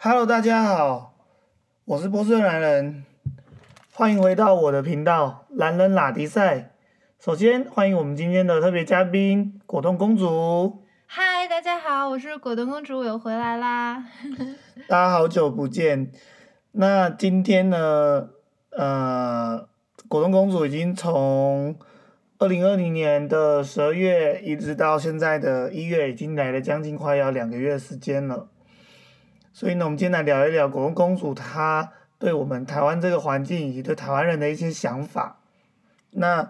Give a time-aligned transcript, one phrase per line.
[0.00, 1.12] Hello，大家好，
[1.84, 3.02] 我是波士顿男人，
[3.92, 6.56] 欢迎回到我的频道《男人拉迪赛》。
[7.18, 10.84] 首先欢迎我们今天的特别嘉宾果冻公主。
[11.06, 14.04] 嗨，大家好，我是果冻公主，我又回来啦。
[14.86, 16.12] 大家好久不见。
[16.70, 18.28] 那今天呢，
[18.70, 19.68] 呃，
[20.06, 21.76] 果冻公主已经从
[22.38, 28.48] 二零二零年的十二月一直到现在的一月，已经来了将近快要两个月的时间了。
[29.58, 35.40] 所以呢，我们今天来聊一聊果冻公主她对我们台湾这个环境以及对台湾人的一些想法。
[36.12, 36.48] 那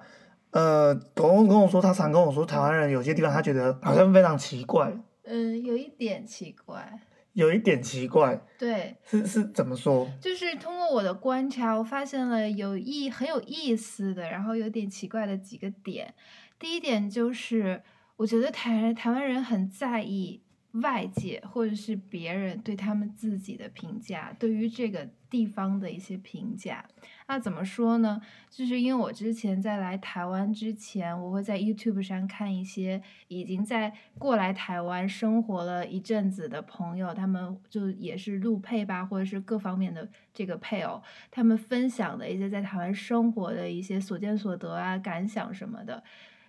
[0.51, 7.01] 呃，果冻跟我说，他常跟我说，台湾人有些地方他觉得好像非常奇怪，嗯，有一点奇怪。
[7.33, 10.07] 有一点奇怪，对，是是怎么说？
[10.21, 16.13] 就是通过我的观察，我发现了有意很有意思的，然后有点奇怪的几个点。
[16.59, 17.81] 第一点就是，
[18.17, 26.85] 我觉得台台湾人很在意外界或者是别人对他们自己的评价，对于这个地方的一些评价。
[27.27, 28.21] 那怎么说呢？
[28.51, 46.03] 就是因为我之前在来台湾之前，我会在 YouTube 上看一些已经在过来台湾生活了一阵子的朋友，他们就也是陆配吧，或者是各方面的这个配偶，他们分享的一些在台湾生活的一些所见所得啊、感想什么的。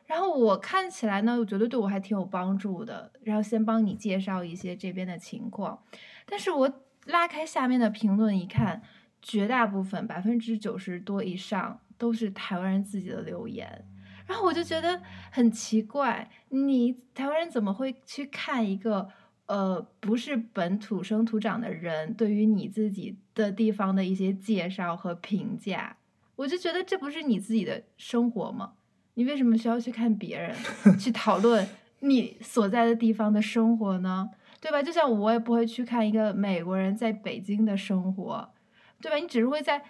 [0.09, 3.11] 然后我看起来呢，我觉得对我还挺有帮助的。
[3.21, 5.83] 然后先帮你介绍一些这边的情况，
[6.25, 8.81] 但是我拉开下面的评论一看，
[9.21, 13.85] 绝大部分百分之九十多以上都是台湾人自己的留言。
[14.25, 14.99] 然后我就觉得
[15.29, 19.07] 很奇怪，你台湾人怎么会去看一个
[19.45, 25.97] 呃不是本土生土长的人对于你自己的地方的一些介绍和评价？
[26.35, 28.73] 我就觉得这不是你自己的生活吗？
[29.19, 30.55] 你为什么需要去看别人
[30.97, 31.67] 去讨论
[31.99, 34.29] 你所在的地方的生活呢？
[34.61, 34.81] 对吧？
[34.81, 38.49] 就像我也不会去看一个美国人在北京的生活，
[39.01, 39.17] 对吧？
[39.17, 39.83] 你只是会在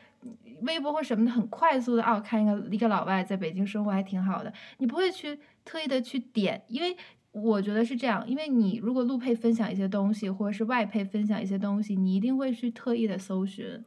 [0.61, 6.97] 微博或什么的很快速的哦，看一个一个老外在北京生活还挺好的，你不会去特意的去点，因为
[7.31, 13.85] 我觉得是这样，因为你如果陆配分享一些东西，或者是外配分享一些东西，你一定会去特意的搜寻，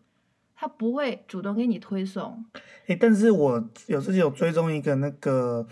[0.63, 2.45] 他不会主动给你推送。
[2.87, 5.67] 诶，但是我有自己有追踪一个那个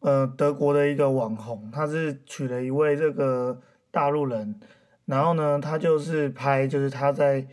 [0.00, 3.60] 呃德国的一个网红，他是娶了一位这个
[3.92, 4.58] 大陆人，
[5.04, 7.46] 然后呢，他就是拍就是他在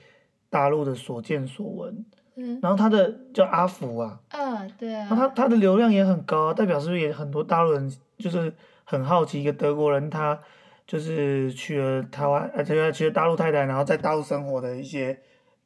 [0.49, 2.03] 大陆的所见所闻，
[2.37, 8.51] 嗯，然后他的叫阿福啊，啊，对啊他他的流量也很高啊，代表是不是也很多大陆人就是
[8.83, 10.39] 很好奇一个德国人他
[10.87, 15.19] 就是娶了台湾呃娶了娶了大陆太太，然后在大陆生活的一些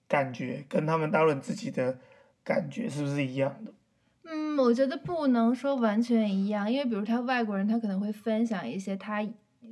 [0.08, 2.00] 感觉，跟他们大陆人自己的
[2.44, 3.74] 感觉是不是一样的？
[4.24, 9.26] 嗯，我觉得不能说完全一样，因为比如他外国人，他可能会分享一些他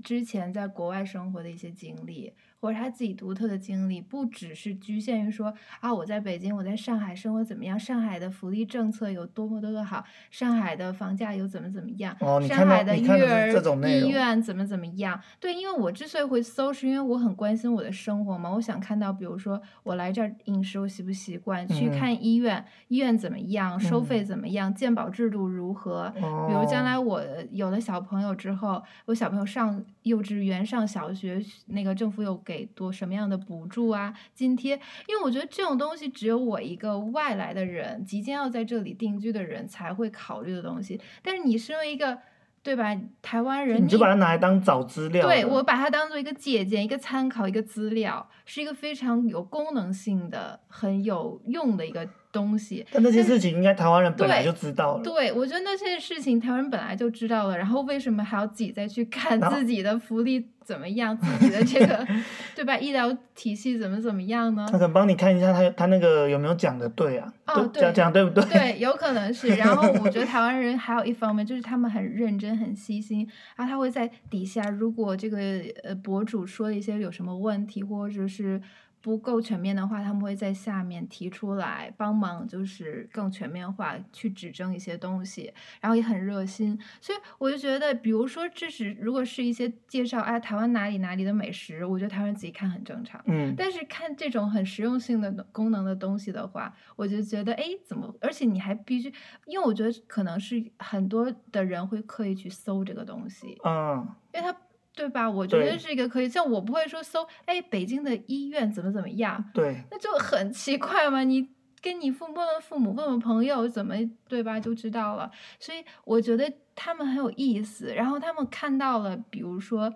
[0.03, 2.31] 之前在国外生活的一些经历，
[2.65, 12.17] 或者他自己独特的经历，不只是局限于说啊，我在北京，我在上海生活怎么样，上海的福利政策有多么多么好，上海的房价有怎么怎么样，
[12.47, 13.51] 上海的育儿
[13.87, 15.21] 医院怎么怎么样。
[15.39, 26.11] 对，因为我之所以会搜，是因为我很关心我的生活嘛，我想看到，比如说我来这儿饮食我习不习惯，去嗯看医院，医院怎么样，收费嗯怎么样，健保制度如何。
[26.19, 27.21] 哦，比如将来我
[27.51, 34.79] 有了小朋友之后，我小朋友上幼稚园、上小学，那个政府有给多什么样的补助啊、津贴？
[35.07, 41.01] 因为我觉得这种东西只有我一个外来的人，即将要在这里定居的人才会考虑的东西。
[41.21, 42.17] 但是你身为一个，
[42.63, 42.95] 对吧？
[43.21, 52.85] 台湾人，你就把它拿来当找资料，对我把它当做一个借鉴、一个参考、一个资料，是一个非常有功能性的、很有用的一个东西。
[52.91, 62.05] 但那些事情应该台湾人本来就知道了，对，我觉得那些事情台湾人本来就知道了，然后为什么还要自己再去看自己的福利怎么样，自己的这个
[62.53, 62.77] 对吧？
[62.77, 64.73] 医疗体系怎么怎么样呢他？
[64.73, 68.43] 可能帮你看一下他他那个有没有讲的对啊，哦对讲对讲对不对？
[68.51, 69.47] 对，有可能是。
[69.55, 75.37] 然后我觉得 台湾人还有一方面就是他们很认真、很细心，然后他会在底下，如果这个
[75.83, 78.61] 呃博主说的一些有什么问题，或者是
[79.05, 86.75] 不够全面的话，他们会在下面提出来帮忙，就是更全面化去指正一些东西，然后也很热心。
[86.99, 93.21] 所以我就觉得，比如说这是如果是一些介绍哎台湾哪里哪里的美食，我觉得台湾人自己看很正常。
[93.27, 98.11] 嗯，但是看这种很实用性的功能的东西的话，我就觉得，哎，怎么？
[98.19, 99.13] 而且你还必须，
[99.45, 104.57] 因为我觉得可能是很多的人会刻意去搜这个东西，嗯，因为它，
[104.95, 105.29] 对吧？
[105.29, 111.23] 我觉得是一个可以，像我不会说搜，哎，北京的医院怎么怎么样，对，那就很奇怪嘛。
[111.23, 111.49] 你
[111.81, 113.95] 跟你父问问父母，问问朋友，怎么
[114.27, 115.29] 对吧，就知道了。
[115.59, 119.93] 所以我觉得他们很有意思，然后他们看到了，比如说。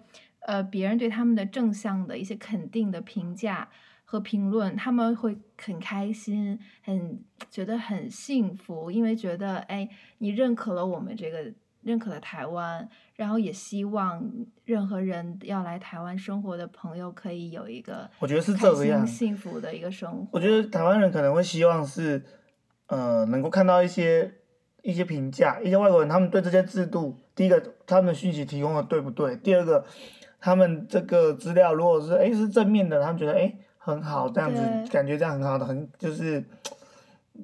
[0.48, 3.70] 呃别人对他们的正向的一些肯定的评价
[4.06, 7.22] 和评论，他们会很开心，很
[7.52, 9.88] 觉得很幸福，因为觉得哎，
[10.20, 11.54] 你认可了我们这个。
[11.82, 14.22] 认可了台湾，然后也希望
[14.66, 20.28] 任何人要来台湾生活的朋友可以有一个我觉得是这样幸福的一个生活。
[20.32, 22.24] 我觉得台湾人可能会希望是，
[22.88, 24.34] 呃，能够看到一些
[24.82, 29.36] 一些评价，一些外国人他们对这些制度，第一个他们的讯息提供的对不对？
[29.38, 29.86] 第二个，
[30.40, 34.62] 他们这个资料如果是哎是正面的，他们觉得哎很好，这样子
[34.92, 36.44] 感觉这样很好的，很就是。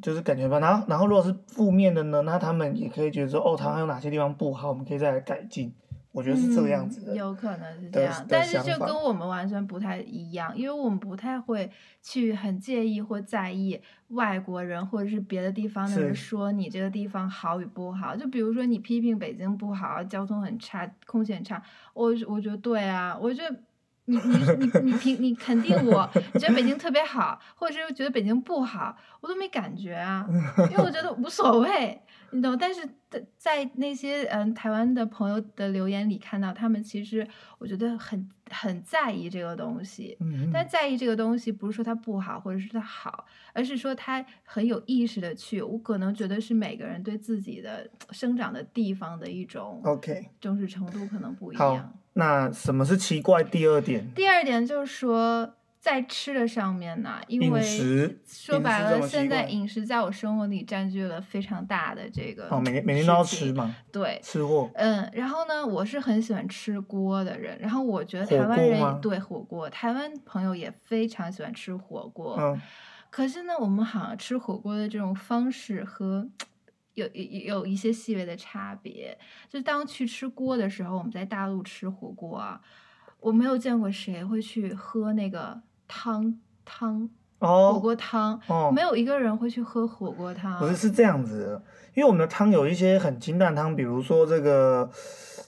[0.01, 5.74] 就是感觉吧，然后然后如果是负面的呢，那他们也可以觉得说，哦，台湾有哪些地方不好，我们可以再来改进。
[6.12, 7.13] 我觉得是这个样子的。
[7.13, 11.69] 有可能是这样，但是就跟我们完全不太一样，因为我们不太会
[12.01, 13.77] 去很介意或在意
[14.07, 18.15] 外国人或者是别的地方的人说你这个地方好与不好。
[18.15, 21.62] 就比如说你批评北京不好，交通很差，空气很差，
[21.94, 23.53] 我我觉得对啊，我觉得。
[24.06, 30.25] 你你你你评你肯定我，你觉得北京特别好，或者是觉得北京不好，我都没感觉啊，
[30.69, 32.00] 因为我觉得无所谓，
[32.31, 32.56] 你懂？
[32.57, 40.16] 但是在在那些嗯台湾的朋友的留言里看到，他们其实我觉得很很在意这个东西，
[40.54, 51.92] 但在意这个东西不是说它不好或者是它好，而是说他很有意识的去，我可能觉得是每个人对自己的生长的地方的一种 OK 重视程度可能不一样。
[52.17, 53.44] 那什么是奇怪？
[53.44, 57.62] 第二点，第二点就是说，在吃的上面呢，因为
[58.25, 64.71] 说白了，现在饮食在我生活里占据了非常大的这个哦，每天每天都要吃嘛，对，吃货。
[64.75, 72.38] 嗯，然后呢，我是很喜欢吃锅的人，然后我觉得台湾人对火锅，台湾朋友也非常喜欢吃火锅。
[72.39, 72.62] 嗯，
[73.09, 76.25] 可是呢，我们好像吃火锅的这种方式和。
[76.95, 77.24] 有有
[77.59, 82.62] 有一些细微的差别，就当去吃锅的时候，我们在大陆吃火锅啊，
[83.19, 87.09] 我没有见过谁会去喝那个汤汤
[87.40, 88.40] 火锅汤，
[88.74, 90.60] 没有一个人会去喝火锅汤。
[90.60, 91.62] 不是是这样子，
[91.94, 94.90] 因为我们的汤有一些很清淡汤，比如说这个。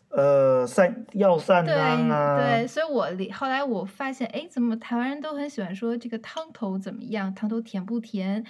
[0.10, 7.32] 呃，散药膳汤啊，对，所以我后来我发现，哎，怎么台湾人都很喜欢说这个汤头怎么样？
[7.36, 8.44] 汤头甜不甜？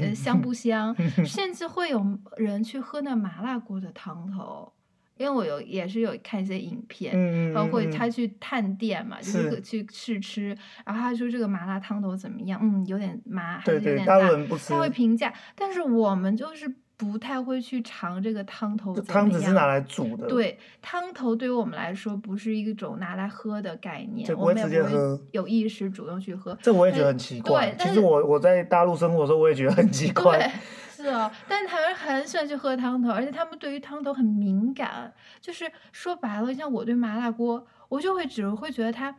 [0.00, 0.94] 呃，香不香？
[1.26, 2.02] 甚至会有
[2.36, 4.72] 人去喝那麻辣锅的汤头，
[5.16, 12.60] 因为我有也是有看一些影片，包括他去探店嘛，就是去试吃，然后他说这个麻辣汤头怎么样？
[12.62, 14.18] 嗯，有点麻，还是有点辣，
[14.68, 16.74] 他会评价，但是我们就是。
[16.94, 20.28] 不太会去尝这个汤头汤只是拿来煮的。
[20.28, 26.56] 对，汤头对于我们来说不是一种拿来喝的概念，我们也不会有意识主动去喝。
[26.62, 27.74] 这我也觉得很奇怪。
[27.76, 30.38] 其实我我在大陆生活的时候，我也觉得很奇怪。
[30.38, 30.52] 对，
[31.02, 31.30] 是哦。
[31.48, 35.12] 但台湾人很喜欢去喝汤头，而且他们对于汤头很敏感。
[35.40, 39.14] 就是说白了，像我对麻辣锅，我就会只会觉得它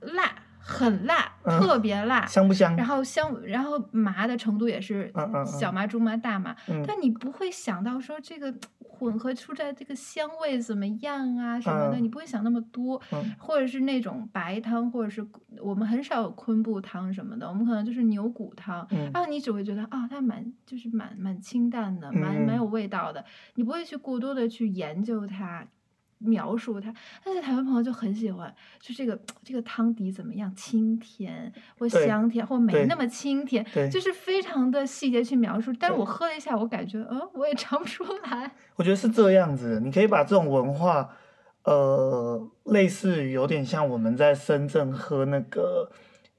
[0.00, 0.43] 辣。
[0.66, 2.74] 很辣，特别辣，香不香？
[2.74, 5.12] 然后香，然后麻的程度也是
[5.44, 6.56] 小麻、中麻、大麻。
[6.86, 13.00] 但你不会想到说这个混合出来这个香味怎么样啊什么的，你不会想那么多。
[13.38, 15.26] 或者是那种白汤，或者是
[15.60, 18.86] 我们很少有昆布汤什么的，我们可能就是牛骨汤。
[19.12, 23.22] 然后你只会觉得啊，它蛮就是蛮蛮清淡的，蛮蛮有味道的。
[23.56, 25.66] 你不会去过多的去研究它。
[26.18, 26.92] 描述它，
[27.24, 35.72] 但是台湾朋友就很喜欢，就这个这个汤底怎么样，清甜或香甜或没那么清甜，就是非常的细节去描述。
[35.78, 38.50] 但是我喝了一下，我感觉，嗯，我也尝不出来。
[38.76, 41.10] 我觉得是这样子，你可以把这种文化，
[41.64, 45.90] 呃，类似于有点像我们在深圳喝那个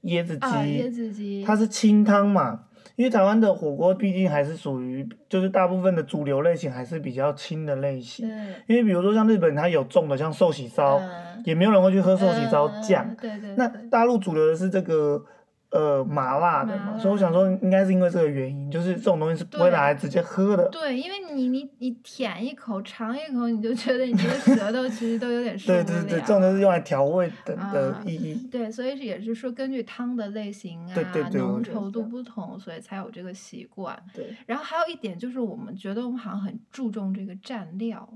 [0.03, 2.64] 椰子鸡，椰子鸡，它是清汤嘛。
[2.95, 8.27] 因为台湾的火锅毕竟还是属于，就是大部分的主流类型还是比较轻的类型。
[8.67, 11.01] 因为比如说像日本，它有重的，像寿喜烧，
[11.43, 13.15] 也没有人会去喝寿喜烧酱。
[13.15, 13.55] 对对。
[13.55, 15.23] 那大陆主流的是这个。
[15.71, 20.69] 呃，麻辣的嘛，所以我想说，应该是因为这个原因，就是这种东西是不会拿来直接喝的。
[20.69, 25.83] 对，因为你你你舔一口，尝一口，你就觉得你这个舌头其实都有点受不了。
[25.83, 28.47] 对对对，这种都是用来调味的的意义。
[28.49, 30.95] 对，所以也是说，根据汤的类型啊，
[31.33, 34.01] 浓稠度不同，所以才有这个习惯。
[34.13, 34.33] 对。
[34.45, 38.07] 然后还有一点就是，我们觉得我们好像很注重这个蘸料。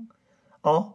[0.62, 0.94] 哦。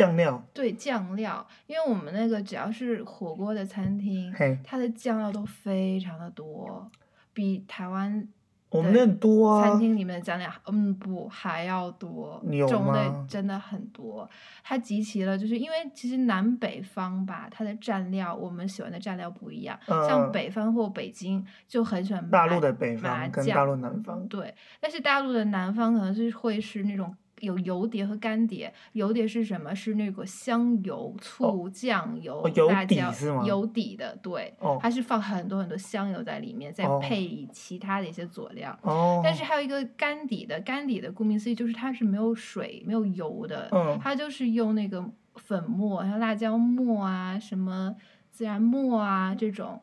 [0.00, 4.32] 酱料对酱料，因为我们那个只要是火锅的餐厅，
[4.64, 6.90] 它的酱料都非常的多，
[7.34, 8.26] 比台湾
[8.70, 9.62] 我们那多啊。
[9.62, 14.26] 餐厅里面的酱料，嗯，不还要多，种类真的很多。
[14.64, 19.78] 它集齐了，就是因为其实南北方吧，它的蘸料我们喜欢的蘸料不一样。
[20.08, 24.26] 像北方或北京就很喜欢大陆的北方跟大陆南方。
[24.28, 27.14] 对，但是大陆的南方可能是会是那种。
[27.40, 29.74] 有油碟和干碟，油碟是什么？
[29.74, 33.12] 是那个香油、醋、酱油、辣椒
[33.44, 38.78] 油底的，对，哦它是放很多很多香油在里面，再哦配其他的一些佐料。
[38.82, 45.04] 哦，但是还有一个干底的，干底的顾名思义就是它是没有水、没有油的，嗯它就是用那个
[45.36, 47.94] 粉末，像辣椒末啊、什么
[48.36, 49.80] 孜然末啊这种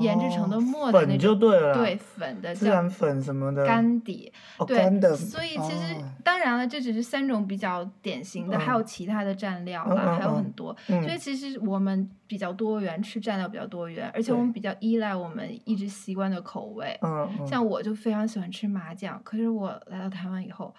[0.00, 4.32] 研制成的哦末的那粉就种，对了，对粉的叫孜然粉什么的，干底。
[4.58, 4.78] 哦对，
[5.16, 10.76] 所以其实、哦当然了，这只是三种比较典型的，还有其他的蘸料啦，还有很多。
[10.88, 16.98] 嗯所以其实我们比较多元，吃蘸料比较多元，而且我们比较依赖我们一直习惯的口味。
[17.46, 20.74] 像我就非常喜欢吃麻酱，可是我来到台湾以后，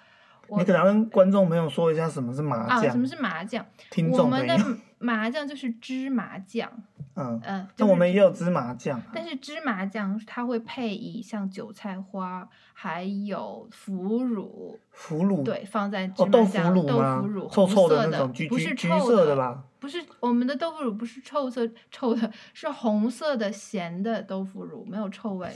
[0.47, 3.65] 我你可能要跟观众朋友说一下什么是麻酱啊，酱，什么是麻酱？
[3.89, 4.55] 听我们的
[5.00, 6.70] 麻酱就是芝麻酱，
[7.15, 19.63] 嗯，嗯，那就是我们也有芝麻酱，但是芝麻酱它会配以像韭菜花，还有腐乳，腐乳，对，放在芝哦，豆腐麻酱、豆腐乳，臭红色臭的那种，橘不是橘橘臭色的吧？
[19.79, 25.50] 不是我们的豆腐乳不是臭色臭的，是红色的咸的豆腐乳，没有臭味。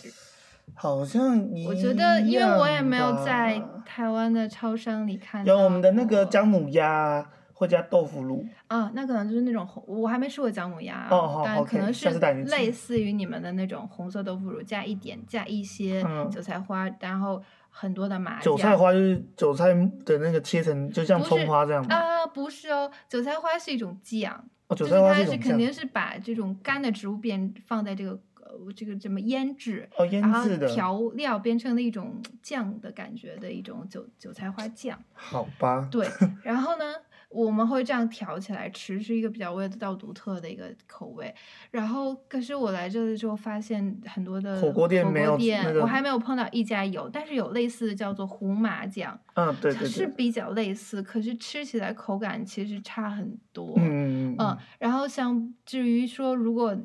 [0.76, 5.54] 好像一我觉得，因为我也没有在台湾的超商里看到。
[5.54, 11.08] 有我们的那个姜母鸭会加豆腐乳，啊，那可能就是那种红，我还没吃过姜母鸭
[11.46, 12.10] 但可能是
[12.46, 18.76] 类似于你们的那种红色豆腐乳，加一点加一些嗯韭菜花，然后很多的麻韭菜。
[18.76, 19.68] 花就是韭菜
[20.04, 21.96] 的那个切成，就像葱花这样嘛。
[21.96, 25.38] 啊，不是哦，韭菜花是一种酱，哦，就是韭菜花它是。
[25.38, 30.68] 肯定是把这种干的植物变放在这个呃这个怎么腌制，哦，腌然后制的。
[30.68, 34.98] 调料变成了一种酱的感觉的一种韭韭菜花酱。
[35.14, 35.88] 好吧。
[35.92, 36.08] 对，
[36.44, 36.96] 然后呢，
[37.34, 41.34] 我们会这样调起来吃，是一个比较味道独特的一个口味。
[41.72, 49.88] 然后，可是我来这里之后，发现很多的火锅店没有店那个我还没有碰到一家有，但是有类似的叫做胡麻酱，嗯，对对对。
[49.90, 53.74] 是比较类似，可是吃起来口感其实差很多。
[53.78, 56.78] 嗯嗯嗯，然后像至于说，如果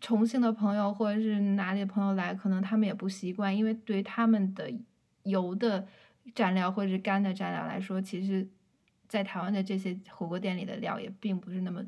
[0.00, 4.70] 重庆的朋友或者是哪里的朋友来，可能他们也不习惯，因为对于他们的
[5.24, 5.86] 油的
[6.34, 8.48] 蘸料或者是干的蘸料来说，其实，
[9.10, 11.84] 在台湾的这些火锅店里的料也并不是那么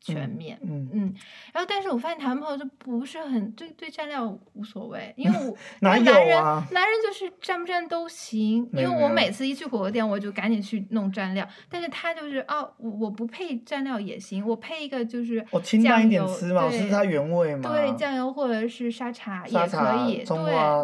[0.00, 0.58] 全面。
[0.62, 1.14] 嗯，嗯，
[1.52, 17.68] 然后但是我发现台湾朋友就不是很对对蘸料无所谓，因为我 男人男人就是蘸不蘸都行，因为我每次一去火锅店我就赶紧去弄蘸料，但是他就是哦，我我不配蘸料也行，我配一个就是我清淡一点酱油吃嘛，我对吃它原味嘛。
[17.72, 20.24] 对酱油或者是沙茶也可以，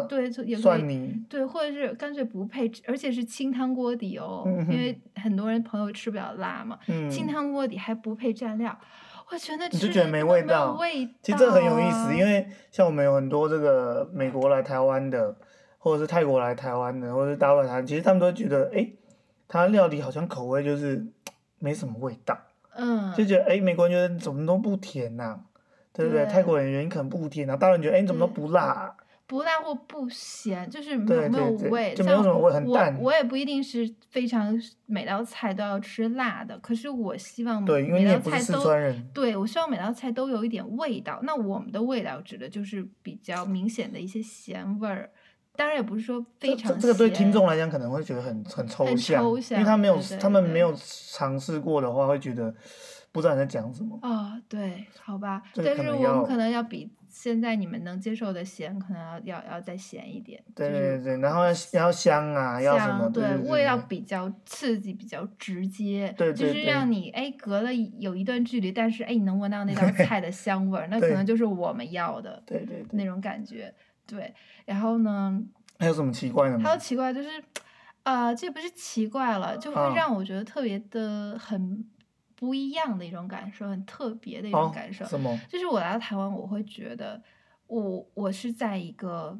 [0.09, 1.23] 对对就也可以。
[1.29, 7.09] 对，或者是干脆不配，而且是清汤锅底哦，嗯因为很多人朋友吃不了辣嘛，嗯。
[7.09, 8.77] 清汤锅底还不配蘸料，
[9.31, 15.35] 我觉得你就觉得没味道味其实这很有意思，因为像我们有很多这个美国来台湾的，
[15.77, 18.87] 或者是泰国来台湾的，或者是大陆来台湾，其实他们都会觉得，哎，
[19.47, 21.05] 他料理好像口味就是
[21.59, 22.37] 没什么味道，
[22.75, 25.39] 嗯，就觉得，哎，美国人觉得怎么都不甜呐、
[25.93, 26.25] 对不对？
[26.25, 32.97] 对泰国人原因可能不甜啊，大陆人觉得，哎，你怎么都不辣、不辣或不咸，就是没有没有味，就没有像我淡。
[32.99, 34.53] 我也不一定是非常
[34.85, 38.63] 每道菜都要吃辣的，可是我希望每道菜都
[39.13, 41.19] 对我希望每道菜都有一点味道。
[41.23, 45.09] 那我们的味道指的就是比较明显的一些咸味儿，
[45.55, 52.53] 当然也不是说非常这这个对听众来讲可能会觉得很很抽象，抽因为他没有他们没有尝试过的话，会觉得
[53.11, 53.97] 不知道你在讲什么。
[54.01, 63.07] 哦，对，好吧，但是我们可能要比现在你们能接受的咸，可能要要要再咸一点，对就是对对，然后要要香啊，要什么？
[63.09, 72.85] 对对味道比较刺激，比较直接，对对就是让你哎隔了有一段距离，但是哎你能闻到那道菜的香味儿，那可能就是我们要的对对对。
[72.93, 73.71] 那种感觉。
[73.75, 73.75] 对，
[74.65, 75.41] 然后呢，
[75.79, 76.77] 还有什么奇怪的吗还有？
[76.77, 77.29] 奇怪就是，
[78.03, 81.85] 呃，这不是奇怪了，就会嗯让我觉得特别的很
[82.35, 85.05] 不一样的一种感受，很特别的一种哦感受。
[85.05, 85.37] 什么？
[85.49, 87.21] 就是我来到台湾，我会觉得
[87.67, 89.39] 我我是在一个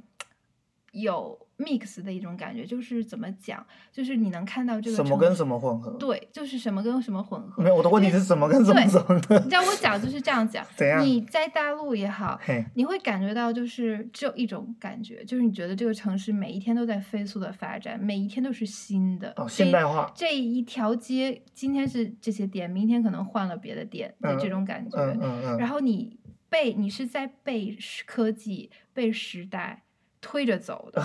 [0.91, 5.91] 有 mix 的一种感觉，就是怎么讲，就是你能看到这个什么跟什么混合？
[5.99, 7.61] 对，就是什么跟什么混合。
[7.61, 9.37] 没有，我的问题是什么跟什么混合？
[9.39, 12.39] 你知道我讲就是这样讲 怎，样你在大陆也好，
[12.73, 19.29] 你会感觉到就是只有一种感觉，就是你觉得这个城市每一天都在飞速的发展，每一天都是新的。
[19.37, 20.11] 哦，这现代化。
[20.15, 24.97] 这一条街今天是这些店，明天可能换了别的店的这种感觉。
[24.97, 25.57] 嗯嗯嗯。
[25.57, 26.19] 然后你
[26.49, 29.83] 被你是在被时科技、被时代
[30.23, 31.03] 推着走的，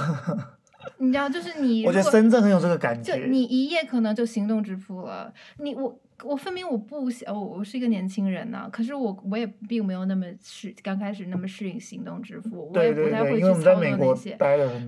[0.96, 3.18] 你知道，就是你我觉得如果深圳很有这个感觉。
[3.18, 5.98] 就你一夜可能就行动支付了，你我。
[6.24, 14.36] 我分明我不想，我我是一个年轻人呢、可是我我也并没有那么适刚开始那么适应行动支付，我也不太会去操作那些。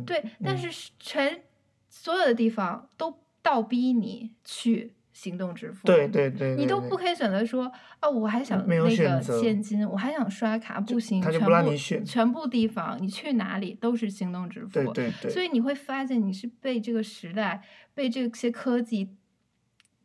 [0.05, 1.41] 对，但嗯是全
[1.89, 5.87] 所有的地方都倒逼你去行动支付。
[5.87, 8.89] 对对对，你都不可以选择说，啊，我还想那个
[9.21, 14.73] 现金，我还想刷卡，不行，全他就不让部你选全部地方你去哪里都是行动支付。
[14.73, 17.63] 对对对，所以你会发现你是被这个时代、
[17.95, 19.11] 被这些科技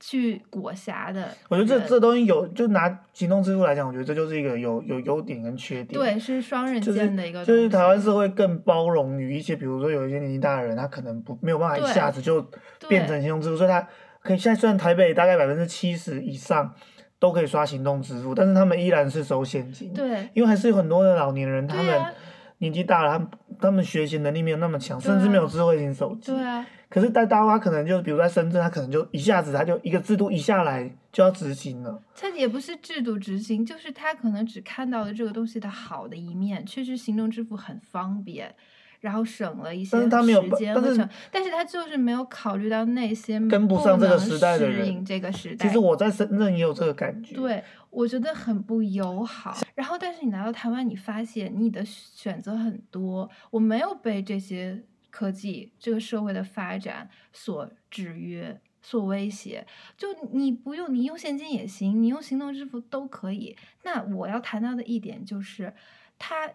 [0.01, 1.29] 去裹挟的。
[1.48, 5.93] 我觉得这这东西有，就拿行动支付来讲，我觉得这就是一个有有优点跟缺点。
[5.93, 12.45] 对是双刃就是剑的一个就是台湾社会更包容于一些，比如说有一些年纪大的人，他可能不没有办法一下子就
[12.89, 13.88] 变成行动支付，所以他
[14.25, 16.74] 可以现在虽然台北大概百分之七十以上
[17.20, 19.94] 都可以刷行动支付，但是他们依然是收现金。
[19.94, 22.13] 对因为还是有很多的老年人，他们
[22.58, 23.27] 年纪大了，他们
[23.62, 26.32] 他们学习能力没有那么强，甚至没有智慧型手机。
[26.32, 32.01] 对啊，可是在大陆，他可能就比如在深圳，他可能就一下子他就一个制度一下来就要执行了。
[32.15, 38.55] 它也不是制度执行，就是他可能只看到了这个东西的好的一面，确实行动支付很方便。
[39.05, 45.67] 然后省了一些时间但是间和成，但是他就是没有考虑到那些跟不上这个时代的人适应这个时代。
[45.67, 49.55] 其实我在深圳也有这个感觉。，对，我觉得很不友好。
[49.75, 59.67] 然后，但是你来到台湾，你发现你的选择很多，我没有被这些科技、这个社会的发展所制约、所威胁。
[59.95, 63.55] 就你不用，你用现金也行，你用行动支付都可以。
[63.83, 65.71] 那我要谈到的一点就是，
[66.17, 66.50] 它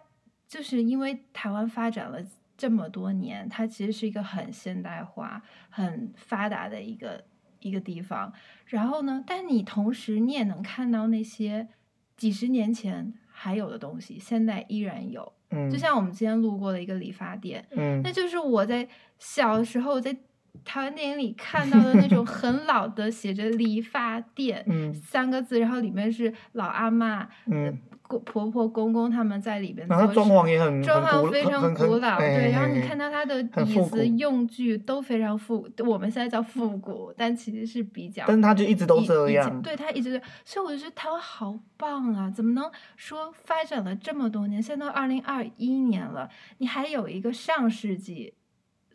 [0.49, 2.21] 就是因为台湾发展了。
[2.61, 5.41] 这么多年，它其实是一个很现代化、
[5.71, 7.23] 很发达的一个
[7.59, 8.31] 一个地方。
[8.67, 11.67] 然后呢，但你同时你也能看到那些
[12.15, 15.33] 几十年前还有的东西，现在依然有。
[15.49, 18.87] 嗯，就像我们今天路过的一个理发店，嗯那就是我在
[19.17, 20.15] 小时候在
[20.63, 29.99] 台湾电影里看到的那种 很老的写着“理发店”嗯三个字，然后里面是老阿妈、嗯，公婆婆、公公他们在里边做事。
[29.99, 39.61] 然后装潢也很装潢非常古老，哎对，然后你哎看到它的椅子、用具都非常复，我们现在叫复古，但其实是比较但是他就一直都这样。
[39.61, 42.29] 对他一直，所以我就觉得台湾好棒啊！
[42.29, 48.33] 怎么能说发展了这么多年，现在都二零二一年了，你还有一个上世纪，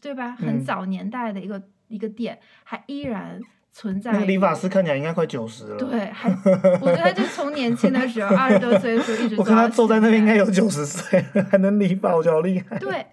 [0.00, 0.32] 对吧？
[0.32, 3.38] 很嗯早年代的一个、一个店，还依然
[3.72, 4.12] 存在。
[4.12, 5.76] 那个理发师看起来应该快九十了。
[5.76, 6.30] 对，还
[6.80, 10.46] 我觉得他就从年轻的时候，二十多岁的时候一直 我看他坐在那边应该有。
[10.46, 12.78] 有九十岁了，还能理发，我觉得好厉害。
[12.78, 13.04] 对，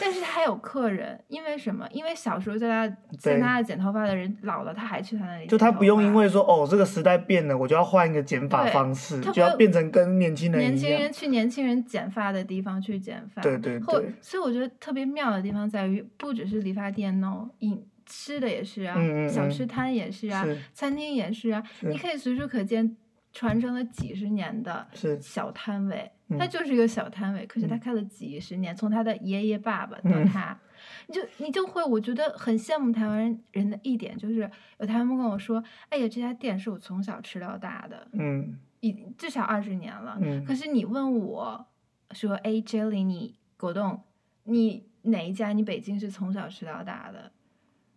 [0.00, 1.86] 但是他有客人，因为什么？
[1.90, 5.46] 因为小时候在他在他那剪头发的人老了，他还去他那里。
[5.46, 11.12] 就他不用因为说哦这个时代变了，我就要换一个剪发方式，他就要变成跟年轻人年轻人。
[11.12, 22.96] 去年轻人剪发的地方去剪发，对对或对所以我觉得特别妙的地方在于，不只是理发店哦，饮吃的也是啊，嗯嗯嗯小吃摊也是啊，是餐厅也是啊，是你可以随处可见
[23.32, 30.58] 传承了几十年的是小摊位，嗯它就是一个小摊位，可是他嗯开了几十年，从他的爷爷爸爸到嗯他。
[31.06, 40.18] 你就你就会，我觉得很羡慕台湾人的一点，就是有台湾人跟我说：“哎呀，这家店是我从小吃到大的，嗯已至少二十年了。
[40.20, 41.64] 嗯可是你问我
[42.10, 44.02] 说：“哎，Jelly，你果冻，
[44.44, 47.30] 你哪一家你北京是从小吃到大的？”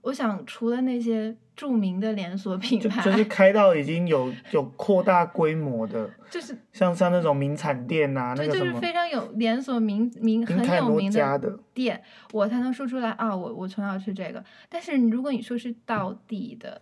[0.05, 14.43] 我想，除了那些著名的连锁品牌，就就是开到已经有有扩大规模的， 就是像像那种名产店啊，那对，就是非常有连锁名名很有名家的，店，我才能说出来啊，我我从小吃这个。
[14.69, 16.81] 但是如果你说是到地的。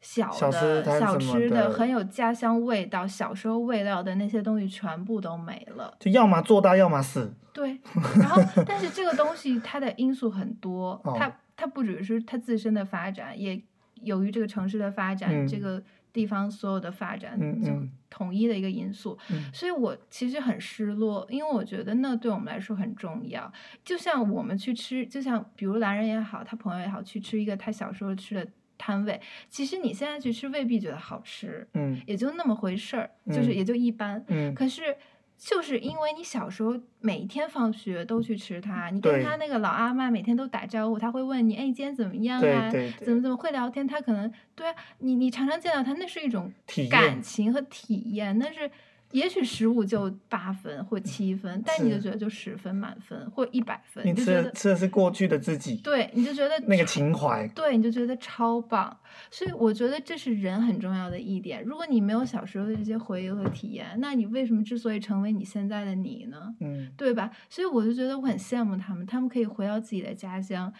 [0.00, 5.92] 小小吃的小吃的很有家乡味道，小时候味道的那些东西全部都没了。
[5.98, 7.34] 就要么做大，要么死。
[7.52, 7.76] 对，
[8.16, 13.60] 然后但是这个东西它的因素很多，哦它它不只是它自身的发展，也
[14.02, 17.70] 由于这个城市的发展，这嗯个地方所有的发展就
[18.08, 19.18] 统一的一个因素。
[19.30, 23.52] 嗯所以我其实很失落，因为我觉得那对我们来说很重要。
[23.84, 28.46] 就像我们去吃，就像比如男人也好，他朋友也好，去吃一个他小时候吃的
[28.78, 34.24] 摊位，其实你现在去吃未必觉得好吃，嗯也就那么回事儿，就是嗯也就一般。
[34.28, 34.96] 嗯，可是
[35.38, 42.70] 就是因为你小时候每一天放学都去吃它，你跟对他那个老阿妈每天都打招呼，他会问你，哎，今天怎么样啊？
[42.70, 43.86] 对对，怎么怎么会聊天？
[43.86, 46.52] 他可能对啊，你你常常见到他，那是一种
[46.90, 48.70] 感情和体验，但是。
[49.12, 57.48] 也许十五就八分或七分，但你就觉得就十分满分或一百分，你吃的就觉得吃的是过去的自己，对，你就觉得那个情怀。
[57.54, 58.94] 对，你就觉得超棒。
[59.30, 61.64] 所以我觉得这是人很重要的一点。
[61.64, 66.54] 如果你没有小时候的这些回忆和体验，那你为什么之所以成为你现在的你呢？
[66.60, 67.30] 嗯对吧？
[67.48, 70.72] 所以我就觉得我很羡慕他们，他们可以回到自己的家乡。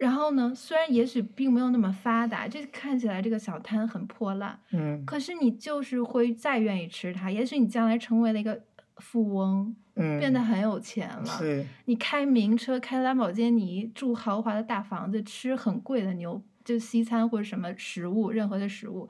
[0.00, 7.30] 然后呢，虽然也许并没有那么发达，这看起来这个小摊很破烂，嗯可是你就是会再愿意吃它。
[7.30, 8.58] 也许你将来成为了一个
[8.96, 11.26] 富翁，嗯，变得很有钱了。
[11.26, 19.06] 是你开名车，开兰博基尼，住豪华的大房子，吃很贵的牛，就西餐或者什么食物，任何的食物。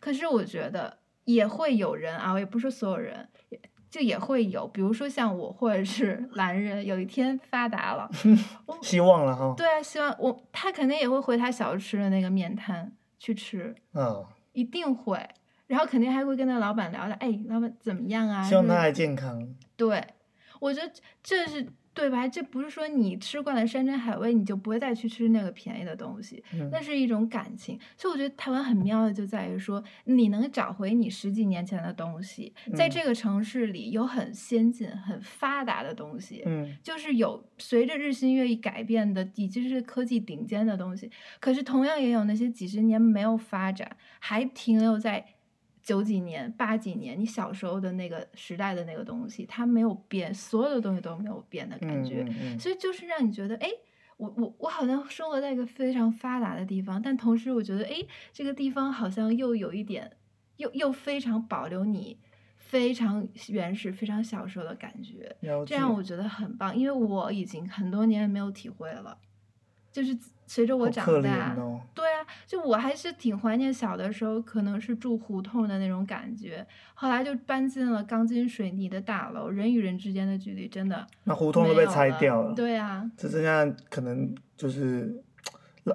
[0.00, 3.28] 可是我觉得也会有人啊，我也不是所有人，
[3.90, 8.08] 就也会有，比如说像我或者是 男人，有一天发达了，
[8.80, 9.52] 希望了哈。
[9.56, 15.18] 对啊，希望我他肯定也会回他小吃的那个面摊去吃，嗯，一定会，
[15.66, 18.42] 然后肯定还会跟那老板聊聊，哎，老板怎么样啊？
[18.44, 19.54] 希望他还健康。
[19.76, 20.02] 对，
[20.60, 21.66] 我觉得这是
[22.00, 22.26] 对吧？
[22.26, 27.78] 这不是说你吃惯了山珍海味，你就不会再去吃那个便宜的东西，嗯那是一种感情。
[27.94, 36.42] 所以我觉得台湾很妙的就在于说，你能找回你十几年前的东西，在嗯这个城市里有很先进、很发达的东西。
[36.46, 41.10] 嗯就是有随着日新月异改变的，已经是科技顶尖的东西。
[41.38, 45.24] 可是同样也有那些几十年没有发展，还停留在
[45.90, 52.24] 九几年、八几年你小时候的那个时代的那个东西，它没有变，所有的东西都没有变的感嗯觉。
[52.28, 53.68] 嗯嗯，所以就是让你觉得，哎，
[54.16, 57.96] 我我我好像生活在一个非常发达的地方，但同时我觉得，哎，
[58.32, 60.08] 这个地方好像又有一点，
[60.58, 62.16] 又又非常保留你
[62.56, 65.34] 非常原始、非常小时候的感觉。
[65.66, 69.18] 这样我觉得很棒，因为我已经很多年没有体会了，
[69.92, 71.80] 就是随着我长大，哦。
[71.94, 76.66] 对啊，就我还是挺怀念小的时候，可能是住胡同的那种感觉。
[76.94, 85.22] 后来就搬进了钢筋水泥的大楼，人与人之间的距离真的那胡同都被拆掉了，对啊，只剩下可能就是老，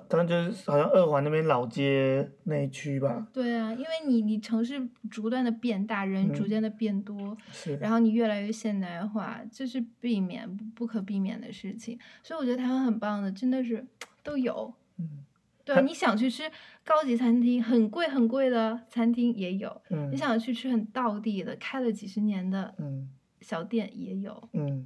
[0.09, 7.75] 他们就是好像二环那边老街那一区吧，对啊，因为你你城市逐断的变大，人逐嗯渐的变多，是。
[7.77, 11.97] 然后你越来越现代化，这是避免不不可避免的事情。
[12.23, 13.85] 所以我觉得台湾很棒的，真的是
[14.23, 14.73] 都有。
[14.97, 15.25] 嗯
[15.63, 16.43] 对啊，你想去吃
[16.83, 23.09] 高级餐厅，很贵很贵的餐厅也有；嗯你想去吃很道地的、开了几十年的嗯
[23.41, 24.47] 小店也有。
[24.53, 24.85] 嗯，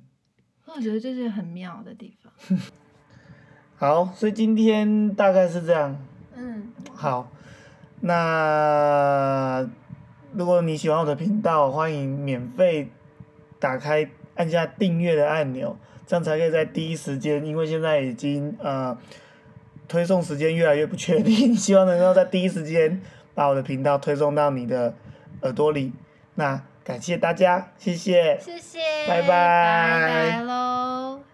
[0.65, 2.31] 我觉得这是很妙的地方。
[3.79, 5.97] 好，所以今天大概是这样。
[6.35, 7.31] 嗯，好，
[8.01, 9.65] 那
[10.33, 12.89] 如果你喜欢我的频道，欢迎免费
[13.57, 18.97] 打开按下订阅的按钮，这样才可以在第一时间，因为现在已经呃
[19.87, 23.01] 推送时间越来越不确定，希望能够在第一时间
[23.33, 24.93] 把我的频道推送到你的
[25.43, 25.93] 耳朵里。
[26.35, 28.37] 那感谢大家，谢谢。
[28.41, 31.28] 谢谢，拜拜拜拜喽。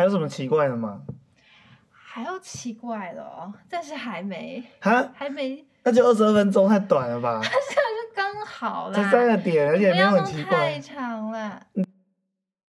[0.00, 1.02] 还有什么奇怪的吗？
[1.92, 7.38] 还有奇怪的哦，但是还没，哈，还没，那就二十二分钟，太短了吧？
[7.44, 8.94] 这样就刚好啦。
[8.94, 10.78] 才三个点，而且没有很奇怪太。
[10.80, 11.60] 长了。